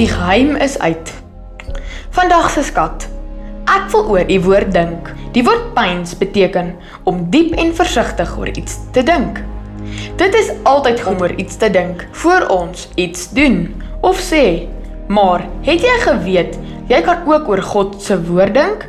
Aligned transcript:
Die 0.00 0.08
geheim 0.08 0.54
is 0.56 0.78
uit. 0.78 1.10
Vandag 2.16 2.46
se 2.50 2.62
skat. 2.64 3.02
Ek 3.68 3.90
wil 3.92 4.06
oor 4.08 4.30
u 4.32 4.38
woord 4.46 4.70
dink. 4.72 5.10
Die 5.34 5.42
woord 5.44 5.74
pyns 5.76 6.14
beteken 6.16 6.70
om 7.04 7.18
diep 7.34 7.52
en 7.60 7.74
versigtig 7.76 8.32
oor 8.40 8.48
iets 8.48 8.78
te 8.96 9.04
dink. 9.04 9.42
Dit 10.16 10.38
is 10.40 10.48
altyd 10.64 11.02
goed 11.04 11.12
om 11.12 11.20
oor 11.26 11.36
iets 11.36 11.60
te 11.60 11.68
dink 11.68 12.06
voor 12.22 12.48
ons 12.48 12.88
iets 12.96 13.28
doen 13.36 13.58
of 14.00 14.24
sê. 14.24 14.70
Maar 15.12 15.44
het 15.68 15.84
jy 15.84 15.98
geweet 16.06 16.56
jy 16.88 17.02
kan 17.04 17.28
ook 17.28 17.52
oor 17.52 17.60
God 17.74 18.00
se 18.00 18.16
woord 18.32 18.56
dink? 18.56 18.88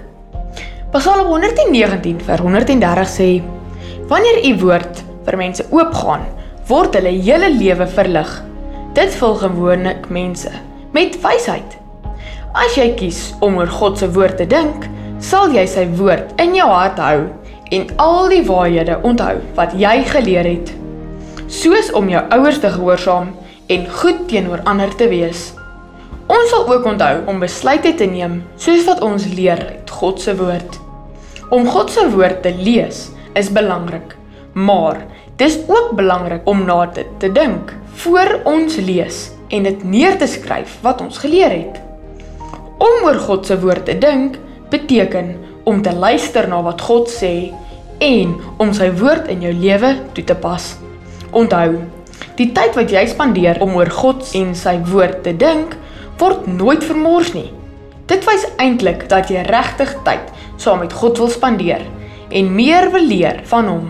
Psalm 0.96 1.28
119 1.28 2.24
vers 2.24 2.48
130 2.48 3.14
sê: 3.18 3.30
Wanneer 4.08 4.44
u 4.48 4.56
woord 4.64 5.06
vir 5.28 5.44
mense 5.44 5.68
oopgaan, 5.76 6.24
word 6.72 6.96
hulle 6.96 7.18
hele 7.20 7.52
lewe 7.60 7.94
verlig. 8.00 8.36
Dit 8.96 9.20
vul 9.20 9.42
gewoonlik 9.44 10.08
mense 10.08 10.71
met 10.92 11.16
wysheid. 11.24 11.78
As 12.52 12.76
jy 12.76 12.90
kies 13.00 13.30
om 13.40 13.60
oor 13.62 13.70
God 13.72 14.00
se 14.00 14.10
woord 14.12 14.42
te 14.42 14.48
dink, 14.50 14.88
sal 15.24 15.54
jy 15.56 15.64
sy 15.70 15.86
woord 15.96 16.34
in 16.42 16.56
jou 16.58 16.68
hart 16.68 17.00
hou 17.00 17.30
en 17.72 17.88
al 18.04 18.28
die 18.32 18.44
waarhede 18.48 18.98
onthou 19.08 19.38
wat 19.56 19.76
jy 19.80 20.02
geleer 20.10 20.50
het. 20.50 20.74
Soos 21.52 21.92
om 21.96 22.10
jou 22.12 22.22
ouers 22.36 22.60
te 22.60 22.72
gehoorsaam 22.74 23.32
en 23.72 23.88
goed 24.02 24.26
teenoor 24.28 24.64
ander 24.68 24.92
te 25.00 25.08
wees. 25.12 25.52
Ons 26.32 26.52
sal 26.52 26.68
ook 26.68 26.88
onthou 26.88 27.24
om 27.32 27.40
besluite 27.44 27.94
te 28.00 28.08
neem 28.08 28.42
soos 28.60 28.84
wat 28.88 29.04
ons 29.04 29.28
leer 29.32 29.64
uit 29.72 29.96
God 30.02 30.20
se 30.20 30.36
woord. 30.36 30.80
Om 31.52 31.68
God 31.68 31.92
se 31.92 32.08
woord 32.12 32.44
te 32.44 32.52
lees 32.56 33.10
is 33.40 33.52
belangrik, 33.52 34.16
maar 34.54 35.00
dis 35.40 35.60
ook 35.68 35.96
belangrik 35.96 36.48
om 36.48 36.66
na 36.68 36.86
dit 36.96 37.08
te 37.20 37.32
dink 37.32 37.72
voor 38.04 38.42
ons 38.48 38.76
lees 38.84 39.30
en 39.52 39.64
dit 39.68 39.84
neer 39.84 40.18
te 40.18 40.28
skryf 40.28 40.78
wat 40.86 41.02
ons 41.04 41.20
geleer 41.22 41.52
het. 41.52 41.80
Om 42.82 43.06
oor 43.06 43.20
God 43.28 43.46
se 43.46 43.60
woord 43.60 43.86
te 43.86 43.98
dink 44.00 44.40
beteken 44.72 45.36
om 45.70 45.82
te 45.84 45.94
luister 45.94 46.48
na 46.50 46.62
wat 46.66 46.82
God 46.82 47.12
sê 47.12 47.52
en 48.02 48.34
om 48.64 48.72
sy 48.74 48.90
woord 48.98 49.30
in 49.30 49.44
jou 49.46 49.54
lewe 49.54 49.94
toe 50.16 50.24
te 50.26 50.36
pas. 50.36 50.72
Onthou, 51.38 51.78
die 52.40 52.50
tyd 52.56 52.78
wat 52.80 52.92
jy 52.92 53.04
spandeer 53.12 53.62
om 53.62 53.76
oor 53.78 53.92
God 53.94 54.26
en 54.38 54.56
sy 54.58 54.78
woord 54.90 55.22
te 55.28 55.36
dink, 55.38 55.76
word 56.22 56.48
nooit 56.50 56.84
vermors 56.86 57.34
nie. 57.36 57.50
Dit 58.10 58.26
wys 58.28 58.48
eintlik 58.60 59.06
dat 59.12 59.30
jy 59.32 59.44
regtig 59.48 59.94
tyd 60.08 60.32
saam 60.62 60.82
met 60.84 60.94
God 60.94 61.22
wil 61.22 61.30
spandeer 61.32 61.84
en 62.32 62.56
meer 62.56 62.90
wil 62.94 63.06
leer 63.06 63.42
van 63.52 63.70
hom. 63.70 63.88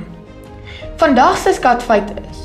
Vandag 1.02 1.38
se 1.42 1.53
skatfeit 1.58 2.12
is: 2.30 2.44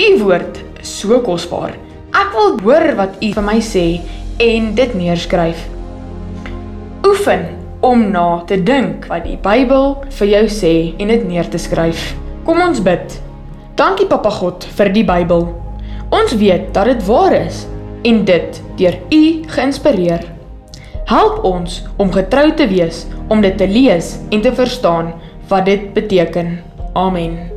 U 0.00 0.08
woord 0.24 0.58
is 0.80 0.90
so 1.00 1.20
kosbaar. 1.22 1.76
Ek 2.10 2.32
wil 2.34 2.56
hoor 2.64 2.94
wat 2.98 3.20
u 3.22 3.30
vir 3.36 3.44
my 3.46 3.58
sê 3.62 3.84
en 4.42 4.70
dit 4.74 4.94
neerskryf. 4.98 5.62
Oefen 7.06 7.44
om 7.86 8.08
na 8.10 8.42
te 8.46 8.58
dink 8.62 9.06
wat 9.10 9.24
die 9.28 9.38
Bybel 9.40 9.94
vir 10.18 10.32
jou 10.34 10.44
sê 10.52 10.72
en 10.98 11.12
dit 11.12 11.26
neer 11.28 11.48
te 11.50 11.60
skryf. 11.60 12.10
Kom 12.46 12.60
ons 12.64 12.82
bid. 12.82 13.18
Dankie 13.78 14.08
Papa 14.10 14.32
God 14.40 14.66
vir 14.78 14.90
die 14.94 15.04
Bybel. 15.06 15.46
Ons 16.10 16.34
weet 16.40 16.72
dat 16.74 16.90
dit 16.90 17.06
waar 17.06 17.36
is 17.36 17.64
en 18.04 18.24
dit 18.26 18.60
deur 18.80 18.98
U 19.14 19.22
geïnspireer. 19.54 20.26
Help 21.10 21.44
ons 21.46 21.80
om 21.98 22.10
getrou 22.14 22.50
te 22.54 22.66
wees 22.70 23.04
om 23.30 23.42
dit 23.42 23.56
te 23.58 23.70
lees 23.70 24.16
en 24.30 24.42
te 24.42 24.54
verstaan 24.54 25.14
wat 25.50 25.66
dit 25.70 25.90
beteken. 25.94 26.58
Amen. 26.94 27.49